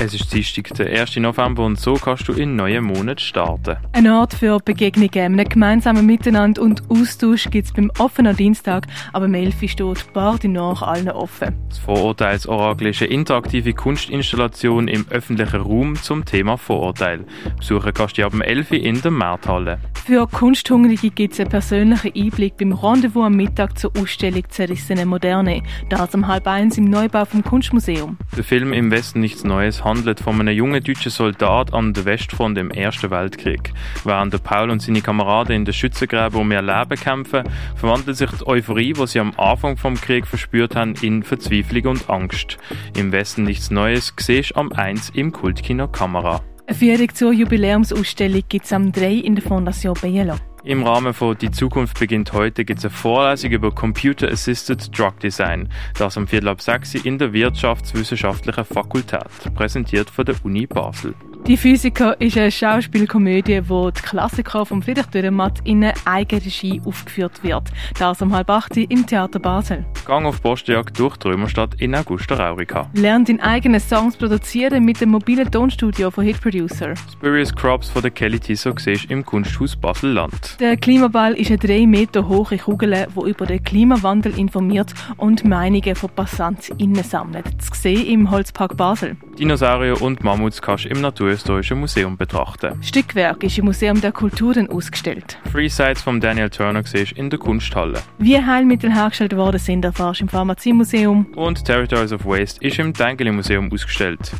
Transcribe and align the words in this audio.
Es 0.00 0.14
ist 0.14 0.32
Dienstag, 0.32 0.72
der 0.74 1.00
1. 1.00 1.16
November 1.16 1.64
und 1.64 1.80
so 1.80 1.94
kannst 1.94 2.28
du 2.28 2.32
in 2.32 2.54
neuen 2.54 2.84
Monat 2.84 3.20
starten. 3.20 3.78
Ein 3.92 4.06
Ort 4.06 4.32
für 4.32 4.58
Begegnungen, 4.60 5.10
einen 5.12 5.48
gemeinsamen 5.48 6.06
Miteinander 6.06 6.62
und 6.62 6.88
Austausch 6.88 7.50
gibt 7.50 7.66
es 7.66 7.72
beim 7.72 7.90
offenen 7.98 8.36
Dienstag, 8.36 8.86
aber 9.12 9.24
am 9.24 9.34
11. 9.34 9.68
steht 9.68 9.80
die 9.80 10.12
Bar 10.12 10.38
nach 10.44 10.82
allen 10.82 11.10
offen. 11.10 11.56
Das 11.68 11.78
Vorurteilsorakel 11.78 12.86
ist 12.86 13.02
eine 13.02 13.10
interaktive 13.10 13.72
Kunstinstallation 13.72 14.86
im 14.86 15.04
öffentlichen 15.10 15.62
Raum 15.62 15.96
zum 15.96 16.24
Thema 16.24 16.58
Vorurteil. 16.58 17.24
Besuchen 17.56 17.92
kannst 17.92 18.18
du 18.18 18.24
ab 18.24 18.30
dem 18.30 18.40
11. 18.40 18.70
in 18.70 19.02
der 19.02 19.10
Markthalle. 19.10 19.80
Für 20.06 20.28
Kunsthungrige 20.28 21.10
gibt 21.10 21.34
es 21.34 21.40
einen 21.40 21.50
persönlichen 21.50 22.12
Einblick 22.14 22.56
beim 22.56 22.72
Rendezvous 22.72 23.26
am 23.26 23.34
Mittag 23.34 23.76
zur 23.76 23.92
Ausstellung 24.00 24.44
Zerrissene 24.48 25.04
Moderne. 25.04 25.62
Das 25.90 26.14
um 26.14 26.28
halb 26.28 26.46
eins 26.46 26.78
im 26.78 26.84
Neubau 26.84 27.24
vom 27.24 27.42
Kunstmuseum. 27.42 28.16
Der 28.36 28.44
Film 28.44 28.72
Im 28.72 28.90
Westen 28.92 29.20
nichts 29.20 29.42
Neues 29.42 29.84
handelt 29.88 30.20
von 30.20 30.38
einem 30.38 30.54
jungen 30.54 30.84
deutschen 30.84 31.10
Soldat 31.10 31.72
an 31.72 31.94
der 31.94 32.04
Westfront 32.04 32.58
im 32.58 32.70
Ersten 32.70 33.10
Weltkrieg. 33.10 33.72
Während 34.04 34.42
Paul 34.44 34.70
und 34.70 34.82
seine 34.82 35.00
Kameraden 35.00 35.56
in 35.56 35.64
den 35.64 35.72
Schützengräben 35.72 36.38
um 36.38 36.52
ihr 36.52 36.60
Leben 36.60 36.96
kämpfen, 37.00 37.44
verwandelt 37.74 38.18
sich 38.18 38.30
die 38.30 38.46
Euphorie, 38.46 38.92
die 38.92 39.06
sie 39.06 39.20
am 39.20 39.32
Anfang 39.38 39.78
vom 39.78 39.94
Krieg 39.94 40.26
verspürt 40.26 40.76
haben, 40.76 40.94
in 41.00 41.22
Verzweiflung 41.22 41.86
und 41.86 42.10
Angst. 42.10 42.58
Im 42.96 43.12
Westen 43.12 43.44
nichts 43.44 43.70
Neues 43.70 44.12
siehst 44.20 44.56
am 44.56 44.72
1 44.72 45.10
im 45.14 45.32
Kultkino 45.32 45.88
Kamera. 45.88 46.42
Eine 46.66 46.76
Führung 46.76 47.14
zur 47.14 47.32
Jubiläumsausstellung 47.32 48.42
gibt 48.46 48.66
es 48.66 48.72
am 48.74 48.92
3 48.92 49.14
in 49.14 49.36
der 49.36 49.42
Fondation 49.44 49.94
Bielo. 49.94 50.34
Im 50.68 50.82
Rahmen 50.82 51.14
von 51.14 51.38
Die 51.38 51.50
Zukunft 51.50 51.98
beginnt 51.98 52.34
heute 52.34 52.66
gibt 52.66 52.80
es 52.80 52.84
eine 52.84 52.90
Vorlesung 52.90 53.52
über 53.52 53.74
Computer 53.74 54.30
Assisted 54.30 54.86
Drug 54.98 55.18
Design. 55.18 55.70
Das 55.96 56.18
am 56.18 56.28
Viertel 56.28 56.48
ab 56.48 56.60
6 56.60 57.06
in 57.06 57.16
der 57.16 57.32
Wirtschaftswissenschaftlichen 57.32 58.66
Fakultät, 58.66 59.54
präsentiert 59.54 60.10
von 60.10 60.26
der 60.26 60.34
Uni 60.44 60.66
Basel. 60.66 61.14
Die 61.48 61.56
Physiker 61.56 62.20
ist 62.20 62.36
eine 62.36 62.50
Schauspielkomödie, 62.50 63.62
wo 63.70 63.90
die 63.90 64.02
Klassiker 64.02 64.66
von 64.66 64.82
Friedrich 64.82 65.06
Dürrematt 65.06 65.60
in 65.64 65.82
einer 65.82 65.94
Eigenregie 66.04 66.82
aufgeführt 66.84 67.42
wird. 67.42 67.62
Das 67.98 68.20
um 68.20 68.36
halb 68.36 68.50
acht 68.50 68.76
im 68.76 69.06
Theater 69.06 69.38
Basel. 69.38 69.86
Gang 70.06 70.26
auf 70.26 70.42
Postjagd 70.42 70.98
durch 70.98 71.16
die 71.16 71.28
Römerstadt 71.28 71.76
in 71.80 71.94
Augusta 71.94 72.34
Raurica. 72.34 72.90
Lernt 72.92 73.30
in 73.30 73.40
eigene 73.40 73.80
Songs 73.80 74.18
produzieren 74.18 74.84
mit 74.84 75.00
dem 75.00 75.08
mobilen 75.08 75.50
Tonstudio 75.50 76.10
von 76.10 76.24
Hit 76.24 76.38
Producer. 76.42 76.92
Spurious 77.10 77.54
Crops 77.54 77.88
von 77.88 78.02
der 78.02 78.10
Kelly 78.10 78.38
Tissot 78.38 78.78
siehst 78.78 79.10
im 79.10 79.24
Kunsthaus 79.24 79.74
Basel-Land. 79.74 80.60
Der 80.60 80.76
Klimaball 80.76 81.32
ist 81.32 81.48
eine 81.48 81.56
drei 81.56 81.86
Meter 81.86 82.28
hohe 82.28 82.58
Kugel, 82.58 83.06
die 83.16 83.30
über 83.30 83.46
den 83.46 83.64
Klimawandel 83.64 84.38
informiert 84.38 84.92
und 85.16 85.46
Meinungen 85.46 85.94
von 85.94 86.10
PassantInnen 86.10 87.04
sammelt. 87.04 87.46
Zu 87.62 87.70
sehen 87.72 88.06
im 88.06 88.30
Holzpark 88.30 88.76
Basel. 88.76 89.16
Dinosaurier 89.38 90.02
und 90.02 90.24
Mammuts 90.24 90.60
kannst 90.60 90.84
du 90.84 90.88
im 90.88 91.00
Naturhistorischen 91.00 91.78
Museum 91.78 92.16
betrachten. 92.16 92.82
Stückwerk 92.82 93.44
ist 93.44 93.56
im 93.56 93.66
Museum 93.66 94.00
der 94.00 94.10
Kulturen 94.10 94.68
ausgestellt. 94.68 95.38
Free 95.52 95.68
Sites 95.68 96.02
von 96.02 96.20
Daniel 96.20 96.50
Turner 96.50 96.82
siehst 96.84 97.12
in 97.12 97.30
der 97.30 97.38
Kunsthalle. 97.38 98.00
Wie 98.18 98.36
Heilmittel 98.36 98.92
hergestellt 98.92 99.36
worden 99.36 99.60
sind, 99.60 99.84
erfährst 99.84 100.20
du 100.20 100.24
im 100.24 100.28
Pharmaziemuseum. 100.28 101.26
Und 101.36 101.64
Territories 101.64 102.12
of 102.12 102.24
Waste 102.24 102.64
ist 102.66 102.80
im 102.80 102.92
Tengeli 102.92 103.30
Museum 103.30 103.70
ausgestellt. 103.72 104.32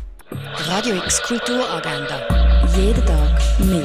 Radio 0.67 0.95
X 0.97 1.23
Kulturagenda. 1.23 2.67
Jeden 2.75 3.05
Tag 3.05 3.39
mehr. 3.65 3.78